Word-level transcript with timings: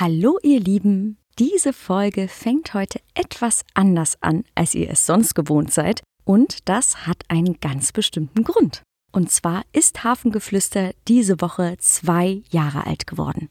Hallo 0.00 0.38
ihr 0.42 0.60
Lieben, 0.60 1.18
diese 1.38 1.74
Folge 1.74 2.26
fängt 2.26 2.72
heute 2.72 3.00
etwas 3.12 3.66
anders 3.74 4.16
an, 4.22 4.44
als 4.54 4.74
ihr 4.74 4.88
es 4.88 5.04
sonst 5.04 5.34
gewohnt 5.34 5.74
seid 5.74 6.00
und 6.24 6.70
das 6.70 7.06
hat 7.06 7.22
einen 7.28 7.60
ganz 7.60 7.92
bestimmten 7.92 8.42
Grund. 8.42 8.80
Und 9.12 9.30
zwar 9.30 9.62
ist 9.72 10.02
Hafengeflüster 10.02 10.92
diese 11.06 11.42
Woche 11.42 11.76
zwei 11.80 12.40
Jahre 12.48 12.86
alt 12.86 13.06
geworden. 13.06 13.50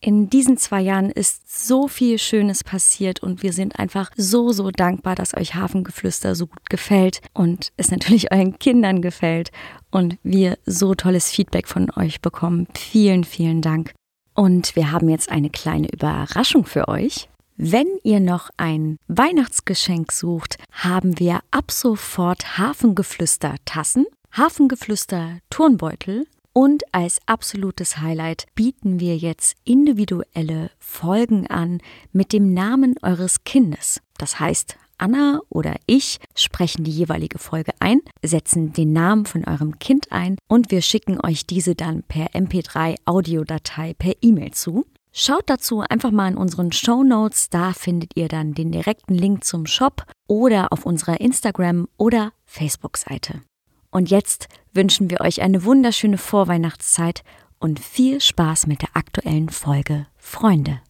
In 0.00 0.28
diesen 0.28 0.56
zwei 0.56 0.80
Jahren 0.80 1.10
ist 1.10 1.64
so 1.64 1.86
viel 1.86 2.18
Schönes 2.18 2.64
passiert 2.64 3.22
und 3.22 3.44
wir 3.44 3.52
sind 3.52 3.78
einfach 3.78 4.10
so, 4.16 4.50
so 4.50 4.72
dankbar, 4.72 5.14
dass 5.14 5.36
euch 5.36 5.54
Hafengeflüster 5.54 6.34
so 6.34 6.48
gut 6.48 6.68
gefällt 6.70 7.20
und 7.34 7.72
es 7.76 7.92
natürlich 7.92 8.32
euren 8.32 8.58
Kindern 8.58 9.00
gefällt 9.00 9.52
und 9.92 10.18
wir 10.24 10.58
so 10.66 10.96
tolles 10.96 11.30
Feedback 11.30 11.68
von 11.68 11.88
euch 11.94 12.20
bekommen. 12.20 12.66
Vielen, 12.74 13.22
vielen 13.22 13.62
Dank. 13.62 13.94
Und 14.34 14.76
wir 14.76 14.90
haben 14.90 15.08
jetzt 15.08 15.30
eine 15.30 15.50
kleine 15.50 15.88
Überraschung 15.92 16.64
für 16.64 16.88
euch. 16.88 17.28
Wenn 17.56 17.86
ihr 18.02 18.18
noch 18.18 18.50
ein 18.56 18.98
Weihnachtsgeschenk 19.06 20.10
sucht, 20.10 20.58
haben 20.72 21.20
wir 21.20 21.40
ab 21.52 21.70
sofort 21.70 22.58
Hafengeflüster 22.58 23.54
Tassen, 23.64 24.06
Hafengeflüster 24.32 25.38
Turnbeutel 25.50 26.26
und 26.52 26.82
als 26.92 27.20
absolutes 27.26 27.98
Highlight 27.98 28.46
bieten 28.56 28.98
wir 28.98 29.16
jetzt 29.16 29.56
individuelle 29.64 30.70
Folgen 30.78 31.46
an 31.46 31.80
mit 32.12 32.32
dem 32.32 32.52
Namen 32.52 32.96
eures 33.02 33.44
Kindes. 33.44 34.00
Das 34.18 34.40
heißt, 34.40 34.76
Anna 35.04 35.40
oder 35.50 35.76
ich 35.84 36.18
sprechen 36.34 36.82
die 36.82 36.90
jeweilige 36.90 37.38
Folge 37.38 37.72
ein, 37.78 38.00
setzen 38.22 38.72
den 38.72 38.94
Namen 38.94 39.26
von 39.26 39.44
eurem 39.44 39.78
Kind 39.78 40.10
ein 40.12 40.38
und 40.48 40.70
wir 40.70 40.80
schicken 40.80 41.20
euch 41.20 41.44
diese 41.44 41.74
dann 41.74 42.04
per 42.04 42.28
MP3 42.28 42.96
Audiodatei 43.04 43.92
per 43.92 44.14
E-Mail 44.22 44.52
zu. 44.52 44.86
Schaut 45.12 45.50
dazu 45.50 45.80
einfach 45.80 46.10
mal 46.10 46.32
in 46.32 46.38
unseren 46.38 46.72
Show 46.72 47.04
Notes, 47.04 47.50
da 47.50 47.74
findet 47.74 48.12
ihr 48.16 48.28
dann 48.28 48.54
den 48.54 48.72
direkten 48.72 49.14
Link 49.14 49.44
zum 49.44 49.66
Shop 49.66 50.04
oder 50.26 50.72
auf 50.72 50.86
unserer 50.86 51.20
Instagram- 51.20 51.86
oder 51.98 52.32
Facebook-Seite. 52.46 53.42
Und 53.90 54.08
jetzt 54.08 54.48
wünschen 54.72 55.10
wir 55.10 55.20
euch 55.20 55.42
eine 55.42 55.64
wunderschöne 55.64 56.16
Vorweihnachtszeit 56.16 57.22
und 57.58 57.78
viel 57.78 58.22
Spaß 58.22 58.66
mit 58.68 58.80
der 58.80 58.88
aktuellen 58.94 59.50
Folge 59.50 60.06
Freunde. 60.16 60.80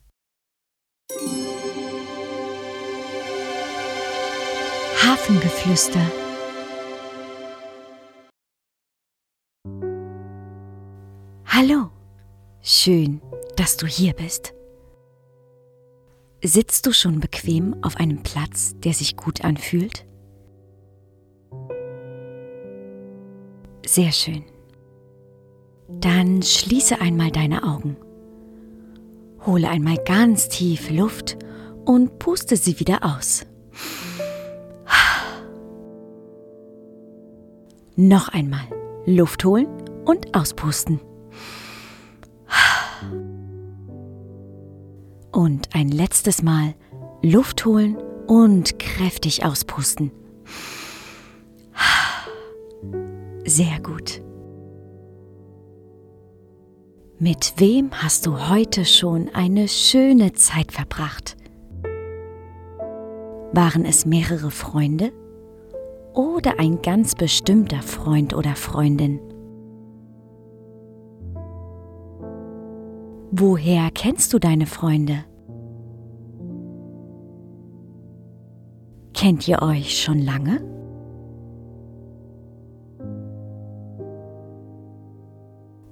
Hafengeflüster. 5.03 6.01
Hallo, 11.47 11.91
schön, 12.63 13.21
dass 13.57 13.77
du 13.77 13.87
hier 13.87 14.13
bist. 14.15 14.55
Sitzt 16.43 16.87
du 16.87 16.93
schon 16.93 17.21
bequem 17.21 17.77
auf 17.83 17.97
einem 17.97 18.23
Platz, 18.23 18.75
der 18.81 18.93
sich 18.93 19.17
gut 19.17 19.45
anfühlt? 19.45 20.07
Sehr 23.87 24.13
schön. 24.13 24.45
Dann 25.89 26.43
schließe 26.43 27.01
einmal 27.01 27.31
deine 27.31 27.63
Augen. 27.63 27.97
Hole 29.47 29.69
einmal 29.69 29.99
ganz 30.05 30.49
tief 30.49 30.91
Luft 30.91 31.37
und 31.85 32.19
puste 32.19 32.57
sie 32.57 32.81
wieder 32.81 33.05
aus. 33.05 33.45
Noch 37.97 38.29
einmal 38.29 38.67
Luft 39.07 39.45
holen 39.45 39.69
und 40.05 40.35
auspusten. 40.35 41.01
Und 45.31 45.69
ein 45.75 45.89
letztes 45.89 46.43
Mal 46.43 46.75
Luft 47.23 47.65
holen 47.65 47.97
und 48.27 48.79
kräftig 48.81 49.45
auspusten. 49.45 50.11
Sehr 53.45 53.79
gut. 53.81 54.23
Mit 57.21 57.55
wem 57.59 57.93
hast 57.93 58.27
du 58.27 58.49
heute 58.49 58.85
schon 58.85 59.29
eine 59.35 59.69
schöne 59.69 60.33
Zeit 60.33 60.73
verbracht? 60.73 61.37
Waren 63.53 63.85
es 63.85 64.05
mehrere 64.05 64.51
Freunde? 64.51 65.13
Oder 66.15 66.59
ein 66.59 66.81
ganz 66.81 67.15
bestimmter 67.15 67.83
Freund 67.83 68.35
oder 68.35 68.55
Freundin? 68.55 69.21
Woher 73.33 73.91
kennst 73.93 74.33
du 74.33 74.39
deine 74.39 74.67
Freunde? 74.67 75.25
Kennt 79.13 79.49
ihr 79.49 79.61
euch 79.63 80.01
schon 80.01 80.21
lange? 80.21 80.61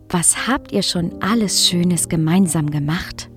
Was 0.09 0.47
habt 0.47 0.73
ihr 0.73 0.83
schon 0.83 1.21
alles 1.23 1.67
Schönes 1.67 2.09
gemeinsam 2.09 2.71
gemacht? 2.71 3.31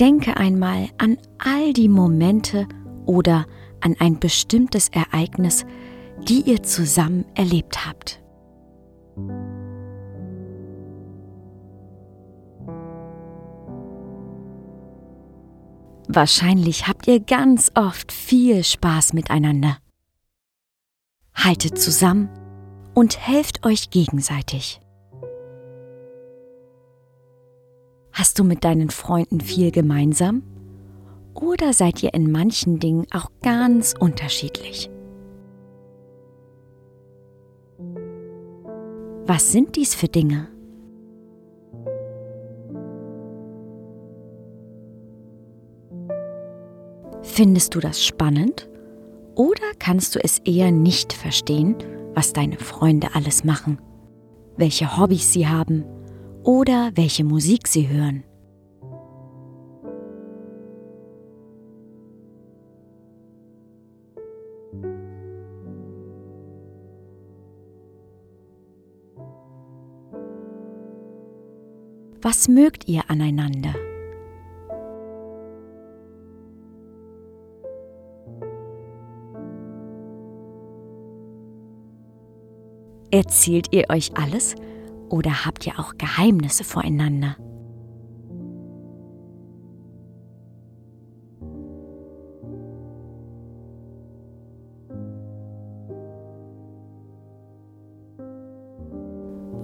Denke 0.00 0.36
einmal 0.36 0.88
an 0.98 1.16
all 1.38 1.72
die 1.72 1.88
Momente, 1.88 2.66
oder 3.06 3.46
an 3.80 3.96
ein 3.98 4.18
bestimmtes 4.18 4.88
Ereignis, 4.88 5.64
die 6.28 6.42
ihr 6.42 6.62
zusammen 6.62 7.24
erlebt 7.34 7.86
habt. 7.86 8.22
Wahrscheinlich 16.08 16.88
habt 16.88 17.06
ihr 17.06 17.20
ganz 17.20 17.70
oft 17.74 18.12
viel 18.12 18.62
Spaß 18.64 19.14
miteinander. 19.14 19.78
Haltet 21.34 21.78
zusammen 21.78 22.28
und 22.94 23.18
helft 23.18 23.64
euch 23.64 23.90
gegenseitig. 23.90 24.80
Hast 28.12 28.38
du 28.38 28.44
mit 28.44 28.62
deinen 28.64 28.90
Freunden 28.90 29.40
viel 29.40 29.70
gemeinsam? 29.70 30.42
Oder 31.42 31.72
seid 31.72 32.02
ihr 32.04 32.14
in 32.14 32.30
manchen 32.30 32.78
Dingen 32.78 33.04
auch 33.12 33.28
ganz 33.42 33.94
unterschiedlich? 33.98 34.88
Was 39.26 39.50
sind 39.50 39.74
dies 39.74 39.94
für 39.94 40.06
Dinge? 40.06 40.48
Findest 47.22 47.74
du 47.74 47.80
das 47.80 48.04
spannend 48.04 48.68
oder 49.34 49.72
kannst 49.80 50.14
du 50.14 50.20
es 50.22 50.38
eher 50.40 50.70
nicht 50.70 51.12
verstehen, 51.12 51.76
was 52.14 52.32
deine 52.32 52.58
Freunde 52.58 53.14
alles 53.14 53.42
machen, 53.42 53.80
welche 54.56 54.96
Hobbys 54.96 55.32
sie 55.32 55.48
haben 55.48 55.84
oder 56.44 56.92
welche 56.94 57.24
Musik 57.24 57.66
sie 57.66 57.88
hören? 57.88 58.22
Was 72.24 72.46
mögt 72.46 72.86
ihr 72.86 73.10
aneinander? 73.10 73.74
Erzählt 83.10 83.72
ihr 83.72 83.90
euch 83.90 84.16
alles 84.16 84.54
oder 85.08 85.44
habt 85.44 85.66
ihr 85.66 85.80
auch 85.80 85.94
Geheimnisse 85.98 86.62
voreinander? 86.62 87.36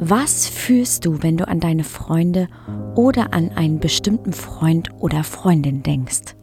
Was 0.00 0.47
fühlst 0.47 1.05
du, 1.05 1.25
wenn 1.25 1.37
du 1.37 1.49
an 1.49 1.59
deine 1.59 1.83
Freunde 1.83 2.49
oder 2.95 3.35
an 3.35 3.50
einen 3.50 3.81
bestimmten 3.81 4.33
Freund 4.33 4.91
oder 5.00 5.25
Freundin 5.25 5.83
denkst? 5.83 6.37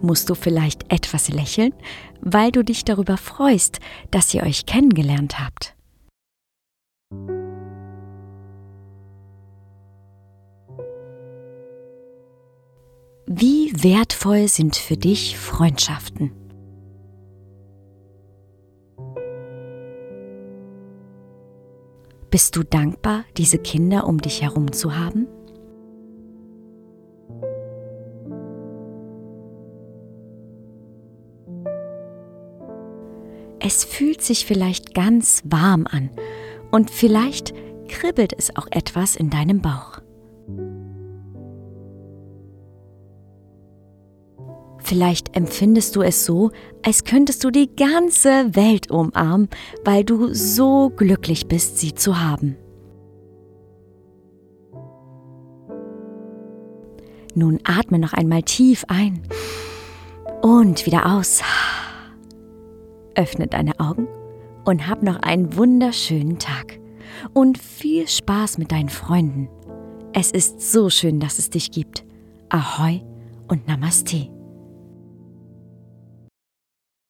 Musst 0.00 0.30
du 0.30 0.36
vielleicht 0.36 0.92
etwas 0.92 1.28
lächeln, 1.28 1.74
weil 2.20 2.52
du 2.52 2.62
dich 2.62 2.84
darüber 2.84 3.16
freust, 3.16 3.80
dass 4.12 4.32
ihr 4.32 4.44
euch 4.44 4.64
kennengelernt 4.64 5.40
habt? 5.40 5.75
Wie 13.38 13.70
wertvoll 13.82 14.48
sind 14.48 14.76
für 14.76 14.96
dich 14.96 15.36
Freundschaften? 15.36 16.32
Bist 22.30 22.56
du 22.56 22.62
dankbar, 22.62 23.26
diese 23.36 23.58
Kinder 23.58 24.06
um 24.06 24.22
dich 24.22 24.40
herum 24.40 24.72
zu 24.72 24.96
haben? 24.96 25.26
Es 33.60 33.84
fühlt 33.84 34.22
sich 34.22 34.46
vielleicht 34.46 34.94
ganz 34.94 35.42
warm 35.44 35.86
an 35.86 36.08
und 36.70 36.90
vielleicht 36.90 37.52
kribbelt 37.86 38.32
es 38.32 38.56
auch 38.56 38.68
etwas 38.70 39.14
in 39.14 39.28
deinem 39.28 39.60
Bauch. 39.60 40.00
Vielleicht 44.86 45.36
empfindest 45.36 45.96
du 45.96 46.02
es 46.02 46.24
so, 46.24 46.52
als 46.84 47.02
könntest 47.02 47.42
du 47.42 47.50
die 47.50 47.74
ganze 47.74 48.54
Welt 48.54 48.88
umarmen, 48.88 49.48
weil 49.84 50.04
du 50.04 50.32
so 50.32 50.90
glücklich 50.90 51.48
bist, 51.48 51.78
sie 51.78 51.92
zu 51.92 52.20
haben. 52.20 52.56
Nun 57.34 57.58
atme 57.64 57.98
noch 57.98 58.12
einmal 58.12 58.44
tief 58.44 58.84
ein 58.86 59.22
und 60.40 60.86
wieder 60.86 61.16
aus. 61.16 61.42
Öffne 63.16 63.48
deine 63.48 63.80
Augen 63.80 64.06
und 64.64 64.86
hab 64.86 65.02
noch 65.02 65.18
einen 65.18 65.56
wunderschönen 65.56 66.38
Tag. 66.38 66.78
Und 67.34 67.58
viel 67.58 68.06
Spaß 68.06 68.58
mit 68.58 68.70
deinen 68.70 68.88
Freunden. 68.88 69.48
Es 70.12 70.30
ist 70.30 70.60
so 70.60 70.90
schön, 70.90 71.18
dass 71.18 71.40
es 71.40 71.50
dich 71.50 71.72
gibt. 71.72 72.04
Ahoi 72.50 73.02
und 73.48 73.66
Namaste. 73.66 74.35